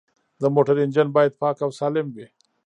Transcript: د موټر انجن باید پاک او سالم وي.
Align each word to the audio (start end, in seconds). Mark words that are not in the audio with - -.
د 0.41 0.43
موټر 0.55 0.75
انجن 0.83 1.07
باید 1.15 1.37
پاک 1.41 1.55
او 1.65 1.71
سالم 1.79 2.07
وي. 2.15 2.27